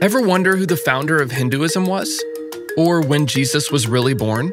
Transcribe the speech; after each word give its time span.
Ever 0.00 0.22
wonder 0.22 0.56
who 0.56 0.64
the 0.64 0.78
founder 0.78 1.20
of 1.20 1.30
Hinduism 1.30 1.84
was? 1.84 2.24
Or 2.78 3.02
when 3.02 3.26
Jesus 3.26 3.70
was 3.70 3.86
really 3.86 4.14
born? 4.14 4.50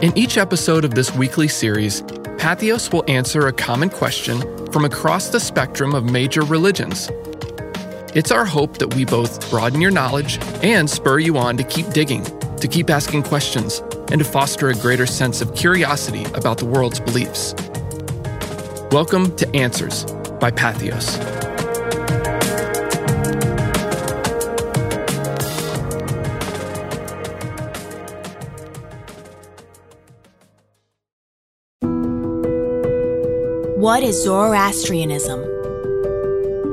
In 0.00 0.16
each 0.16 0.38
episode 0.38 0.84
of 0.84 0.94
this 0.94 1.12
weekly 1.12 1.48
series, 1.48 2.02
Patheos 2.38 2.92
will 2.92 3.02
answer 3.08 3.48
a 3.48 3.52
common 3.52 3.90
question 3.90 4.40
from 4.70 4.84
across 4.84 5.30
the 5.30 5.40
spectrum 5.40 5.92
of 5.92 6.04
major 6.04 6.42
religions. 6.42 7.10
It's 8.14 8.30
our 8.30 8.44
hope 8.44 8.78
that 8.78 8.94
we 8.94 9.04
both 9.04 9.50
broaden 9.50 9.80
your 9.80 9.90
knowledge 9.90 10.38
and 10.62 10.88
spur 10.88 11.18
you 11.18 11.36
on 11.36 11.56
to 11.56 11.64
keep 11.64 11.90
digging, 11.90 12.22
to 12.58 12.68
keep 12.68 12.90
asking 12.90 13.24
questions, 13.24 13.82
and 14.12 14.20
to 14.20 14.24
foster 14.24 14.68
a 14.68 14.74
greater 14.74 15.04
sense 15.04 15.40
of 15.40 15.52
curiosity 15.56 16.26
about 16.26 16.58
the 16.58 16.66
world's 16.66 17.00
beliefs. 17.00 17.56
Welcome 18.92 19.34
to 19.34 19.52
Answers 19.56 20.04
by 20.38 20.52
Patheos. 20.52 21.41
What 33.82 34.04
is 34.04 34.22
Zoroastrianism? 34.22 35.42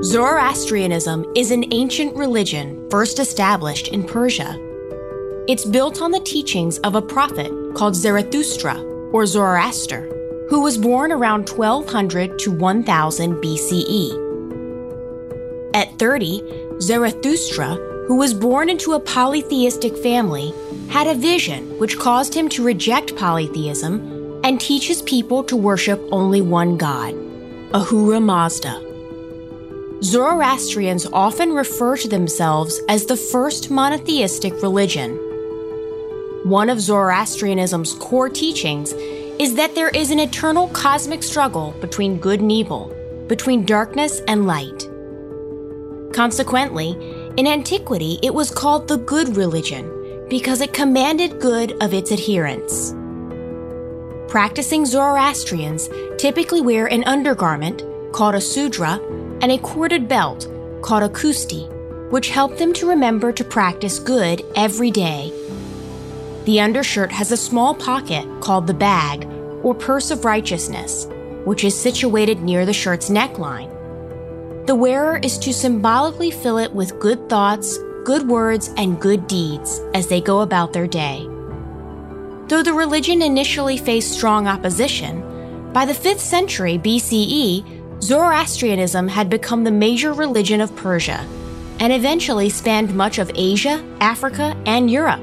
Zoroastrianism 0.04 1.26
is 1.36 1.50
an 1.50 1.66
ancient 1.74 2.16
religion 2.16 2.88
first 2.92 3.18
established 3.18 3.88
in 3.88 4.04
Persia. 4.04 4.56
It's 5.48 5.66
built 5.66 6.04
on 6.04 6.12
the 6.12 6.20
teachings 6.20 6.78
of 6.82 6.94
a 6.94 7.02
prophet 7.02 7.52
called 7.74 7.96
Zarathustra, 7.96 8.80
or 9.12 9.26
Zoroaster, 9.26 10.08
who 10.52 10.62
was 10.62 10.78
born 10.78 11.12
around 11.12 11.50
1200 11.50 12.38
to 12.38 12.52
1000 12.52 13.36
BCE. 13.42 14.12
At 15.74 15.98
30, 15.98 16.44
Zarathustra, 16.80 17.74
who 18.06 18.18
was 18.18 18.36
born 18.36 18.70
into 18.70 18.94
a 18.94 19.00
polytheistic 19.00 19.98
family, 19.98 20.54
had 20.90 21.08
a 21.08 21.16
vision 21.16 21.76
which 21.80 21.98
caused 21.98 22.36
him 22.36 22.48
to 22.50 22.64
reject 22.64 23.16
polytheism 23.16 24.19
and 24.44 24.60
teaches 24.60 25.02
people 25.02 25.44
to 25.44 25.56
worship 25.56 26.02
only 26.12 26.42
one 26.42 26.78
God, 26.78 27.14
Ahura 27.74 28.20
Mazda. 28.20 28.86
Zoroastrians 30.02 31.06
often 31.08 31.52
refer 31.52 31.98
to 31.98 32.08
themselves 32.08 32.80
as 32.88 33.06
the 33.06 33.18
first 33.18 33.70
monotheistic 33.70 34.54
religion. 34.62 35.18
One 36.46 36.70
of 36.70 36.78
Zoroastrianism's 36.78 37.94
core 37.96 38.30
teachings 38.30 38.94
is 39.40 39.56
that 39.56 39.76
there 39.76 39.90
is 39.90 40.10
an 40.12 40.20
eternal 40.20 40.70
cosmic 40.70 41.22
struggle 41.22 41.72
between 41.82 42.18
good 42.18 42.40
and 42.40 42.52
evil, 42.52 42.96
between 43.28 43.66
darkness 43.66 44.22
and 44.28 44.48
light. 44.48 44.88
Consequently, 46.14 46.92
in 47.38 47.46
antiquity, 47.46 48.20
it 48.24 48.34
was 48.34 48.52
called 48.52 48.88
the 48.88 48.98
good 48.98 49.36
religion 49.36 50.28
because 50.30 50.62
it 50.62 50.74
commanded 50.74 51.40
good 51.40 51.74
of 51.82 51.94
its 51.94 52.12
adherents. 52.12 52.94
Practicing 54.30 54.86
Zoroastrians 54.86 55.90
typically 56.20 56.62
wear 56.62 56.86
an 56.86 57.04
undergarment 57.06 57.82
called 58.14 58.36
a 58.36 58.42
sudra 58.42 59.00
and 59.42 59.52
a 59.52 59.58
corded 59.58 60.08
belt 60.08 60.48
called 60.84 61.02
a 61.02 61.10
kusti, 61.10 61.68
which 62.12 62.30
help 62.30 62.56
them 62.60 62.72
to 62.74 62.88
remember 62.88 63.32
to 63.32 63.44
practice 63.44 63.98
good 63.98 64.46
every 64.56 64.92
day. 64.92 65.34
The 66.46 66.60
undershirt 66.60 67.12
has 67.12 67.32
a 67.32 67.38
small 67.38 67.74
pocket 67.74 68.24
called 68.40 68.68
the 68.68 68.74
bag 68.76 69.28
or 69.64 69.74
purse 69.74 70.12
of 70.12 70.26
righteousness, 70.26 71.08
which 71.44 71.64
is 71.64 71.76
situated 71.76 72.44
near 72.44 72.68
the 72.68 72.72
shirt's 72.74 73.10
neckline. 73.10 73.76
The 74.68 74.76
wearer 74.76 75.18
is 75.18 75.40
to 75.40 75.52
symbolically 75.52 76.30
fill 76.30 76.60
it 76.60 76.72
with 76.72 77.00
good 77.00 77.30
thoughts, 77.30 77.80
good 78.06 78.28
words, 78.28 78.70
and 78.78 79.02
good 79.02 79.26
deeds 79.26 79.82
as 79.96 80.06
they 80.06 80.22
go 80.22 80.42
about 80.42 80.72
their 80.72 80.86
day. 80.86 81.28
Though 82.50 82.64
the 82.64 82.74
religion 82.74 83.22
initially 83.22 83.78
faced 83.78 84.12
strong 84.12 84.48
opposition, 84.48 85.22
by 85.72 85.86
the 85.86 85.94
5th 85.94 86.18
century 86.18 86.80
BCE, 86.80 88.02
Zoroastrianism 88.02 89.08
had 89.08 89.30
become 89.30 89.64
the 89.64 89.72
major 89.72 90.14
religion 90.14 90.60
of 90.60 90.76
Persia 90.76 91.28
and 91.80 91.94
eventually 91.94 92.50
spanned 92.50 92.96
much 92.96 93.20
of 93.20 93.30
Asia, 93.36 93.86
Africa, 94.00 94.58
and 94.66 94.90
Europe. 94.90 95.22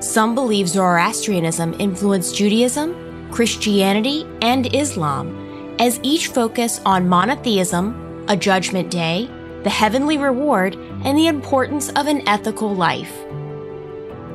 Some 0.00 0.34
believe 0.34 0.68
Zoroastrianism 0.68 1.74
influenced 1.78 2.36
Judaism, 2.36 3.30
Christianity, 3.30 4.26
and 4.42 4.72
Islam, 4.74 5.76
as 5.78 5.98
each 6.02 6.26
focus 6.26 6.78
on 6.84 7.08
monotheism, 7.08 8.26
a 8.28 8.36
judgment 8.36 8.90
day, 8.90 9.30
the 9.62 9.70
heavenly 9.70 10.18
reward, 10.18 10.74
and 11.04 11.16
the 11.16 11.28
importance 11.28 11.88
of 11.92 12.06
an 12.06 12.28
ethical 12.28 12.74
life. 12.74 13.16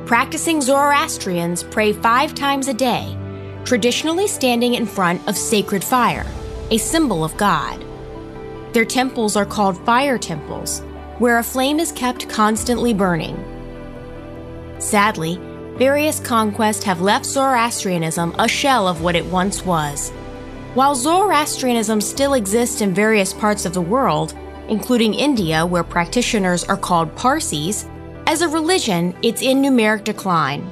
Practicing 0.06 0.60
Zoroastrians 0.60 1.62
pray 1.62 1.94
five 1.94 2.34
times 2.34 2.68
a 2.68 2.74
day, 2.74 3.16
traditionally 3.64 4.26
standing 4.26 4.74
in 4.74 4.84
front 4.84 5.26
of 5.26 5.34
sacred 5.34 5.82
fire, 5.82 6.26
a 6.70 6.76
symbol 6.76 7.24
of 7.24 7.34
God. 7.38 7.82
Their 8.74 8.84
temples 8.84 9.34
are 9.34 9.46
called 9.46 9.82
fire 9.86 10.18
temples, 10.18 10.80
where 11.18 11.38
a 11.38 11.42
flame 11.42 11.80
is 11.80 11.90
kept 11.90 12.28
constantly 12.28 12.92
burning. 12.92 13.34
Sadly, 14.78 15.38
various 15.78 16.20
conquests 16.20 16.84
have 16.84 17.00
left 17.00 17.24
Zoroastrianism 17.24 18.34
a 18.38 18.46
shell 18.46 18.86
of 18.86 19.00
what 19.00 19.16
it 19.16 19.24
once 19.24 19.64
was. 19.64 20.10
While 20.74 20.96
Zoroastrianism 20.96 22.02
still 22.02 22.34
exists 22.34 22.82
in 22.82 22.92
various 22.92 23.32
parts 23.32 23.64
of 23.64 23.72
the 23.72 23.80
world, 23.80 24.34
including 24.68 25.14
India, 25.14 25.64
where 25.64 25.82
practitioners 25.82 26.62
are 26.64 26.76
called 26.76 27.16
Parsis, 27.16 27.86
as 28.26 28.42
a 28.42 28.48
religion, 28.48 29.14
it's 29.22 29.42
in 29.42 29.62
numeric 29.62 30.04
decline. 30.04 30.70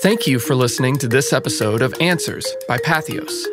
Thank 0.00 0.26
you 0.26 0.38
for 0.38 0.54
listening 0.54 0.96
to 0.98 1.08
this 1.08 1.32
episode 1.32 1.82
of 1.82 1.92
Answers 2.00 2.46
by 2.68 2.78
Patheos. 2.78 3.44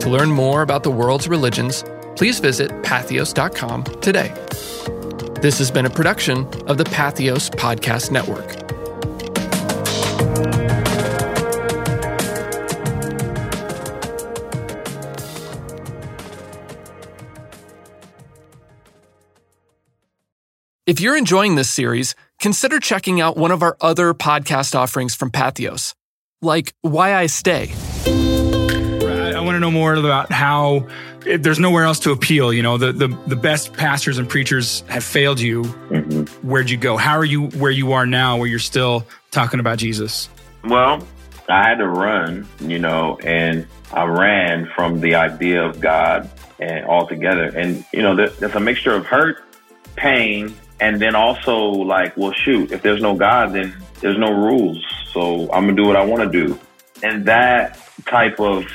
To 0.00 0.10
learn 0.10 0.30
more 0.30 0.62
about 0.62 0.82
the 0.82 0.90
world's 0.90 1.28
religions, 1.28 1.84
please 2.16 2.40
visit 2.40 2.70
patheos.com 2.82 3.84
today. 4.00 4.34
This 5.40 5.58
has 5.58 5.70
been 5.70 5.86
a 5.86 5.90
production 5.90 6.46
of 6.66 6.76
the 6.76 6.84
Patheos 6.84 7.50
Podcast 7.50 8.10
Network. 8.10 8.61
If 20.84 20.98
you're 21.00 21.16
enjoying 21.16 21.54
this 21.54 21.70
series, 21.70 22.16
consider 22.40 22.80
checking 22.80 23.20
out 23.20 23.36
one 23.36 23.52
of 23.52 23.62
our 23.62 23.76
other 23.80 24.12
podcast 24.14 24.74
offerings 24.74 25.14
from 25.14 25.30
Patheos, 25.30 25.94
like 26.40 26.74
Why 26.80 27.14
I 27.14 27.26
Stay. 27.26 27.72
I 28.04 29.38
want 29.44 29.54
to 29.54 29.60
know 29.60 29.70
more 29.70 29.94
about 29.94 30.32
how 30.32 30.88
there's 31.20 31.60
nowhere 31.60 31.84
else 31.84 32.00
to 32.00 32.10
appeal. 32.10 32.52
You 32.52 32.62
know, 32.62 32.78
the, 32.78 32.92
the, 32.92 33.16
the 33.28 33.36
best 33.36 33.74
pastors 33.74 34.18
and 34.18 34.28
preachers 34.28 34.80
have 34.88 35.04
failed 35.04 35.38
you. 35.38 35.62
Mm-hmm. 35.62 36.48
Where'd 36.48 36.68
you 36.68 36.78
go? 36.78 36.96
How 36.96 37.16
are 37.16 37.24
you 37.24 37.46
where 37.50 37.70
you 37.70 37.92
are 37.92 38.04
now, 38.04 38.36
where 38.38 38.48
you're 38.48 38.58
still 38.58 39.06
talking 39.30 39.60
about 39.60 39.78
Jesus? 39.78 40.28
Well, 40.64 41.06
I 41.48 41.68
had 41.68 41.76
to 41.76 41.86
run, 41.86 42.48
you 42.58 42.80
know, 42.80 43.20
and 43.22 43.68
I 43.92 44.02
ran 44.02 44.68
from 44.74 44.98
the 44.98 45.14
idea 45.14 45.64
of 45.64 45.80
God 45.80 46.28
and 46.58 46.84
altogether. 46.86 47.44
And, 47.44 47.84
you 47.92 48.02
know, 48.02 48.16
there's 48.16 48.56
a 48.56 48.60
mixture 48.60 48.94
of 48.94 49.06
hurt, 49.06 49.44
pain, 49.94 50.56
and 50.82 51.00
then 51.00 51.14
also 51.14 51.56
like, 51.60 52.16
well, 52.16 52.32
shoot, 52.32 52.72
if 52.72 52.82
there's 52.82 53.00
no 53.00 53.14
God, 53.14 53.52
then 53.52 53.72
there's 54.00 54.18
no 54.18 54.32
rules. 54.32 54.84
So 55.12 55.48
I'm 55.52 55.66
gonna 55.66 55.76
do 55.76 55.86
what 55.86 55.94
I 55.94 56.04
want 56.04 56.24
to 56.24 56.46
do. 56.46 56.58
And 57.04 57.24
that 57.26 57.78
type 58.06 58.40
of 58.40 58.66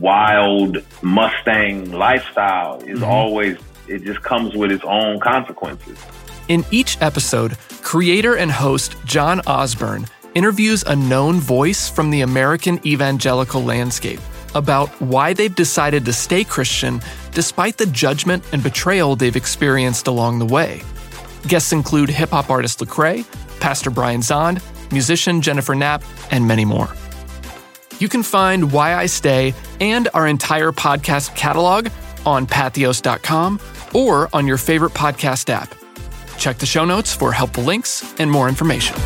wild 0.00 0.78
Mustang 1.02 1.92
lifestyle 1.92 2.80
is 2.80 2.98
mm-hmm. 2.98 3.04
always, 3.04 3.58
it 3.86 4.02
just 4.02 4.22
comes 4.22 4.56
with 4.56 4.72
its 4.72 4.82
own 4.84 5.20
consequences. 5.20 5.96
In 6.48 6.64
each 6.72 7.00
episode, 7.00 7.56
creator 7.80 8.36
and 8.36 8.50
host 8.50 8.96
John 9.04 9.40
Osborne 9.46 10.06
interviews 10.34 10.82
a 10.82 10.96
known 10.96 11.38
voice 11.38 11.88
from 11.88 12.10
the 12.10 12.22
American 12.22 12.84
evangelical 12.84 13.62
landscape 13.62 14.20
about 14.56 14.88
why 15.00 15.32
they've 15.32 15.54
decided 15.54 16.04
to 16.06 16.12
stay 16.12 16.42
Christian 16.42 17.00
despite 17.30 17.76
the 17.76 17.86
judgment 17.86 18.42
and 18.52 18.64
betrayal 18.64 19.14
they've 19.14 19.36
experienced 19.36 20.08
along 20.08 20.40
the 20.40 20.46
way. 20.46 20.82
Guests 21.46 21.72
include 21.72 22.08
hip 22.08 22.30
hop 22.30 22.50
artist 22.50 22.80
Lecrae, 22.80 23.24
Pastor 23.60 23.90
Brian 23.90 24.20
Zahnd, 24.20 24.60
musician 24.92 25.40
Jennifer 25.42 25.74
Knapp, 25.74 26.02
and 26.30 26.46
many 26.46 26.64
more. 26.64 26.88
You 27.98 28.08
can 28.08 28.22
find 28.22 28.72
Why 28.72 28.94
I 28.94 29.06
Stay 29.06 29.54
and 29.80 30.08
our 30.12 30.26
entire 30.26 30.72
podcast 30.72 31.34
catalog 31.34 31.88
on 32.26 32.46
patheos.com 32.46 33.60
or 33.94 34.28
on 34.32 34.46
your 34.46 34.58
favorite 34.58 34.92
podcast 34.92 35.48
app. 35.48 35.74
Check 36.38 36.58
the 36.58 36.66
show 36.66 36.84
notes 36.84 37.14
for 37.14 37.32
helpful 37.32 37.64
links 37.64 38.14
and 38.20 38.30
more 38.30 38.48
information. 38.48 38.96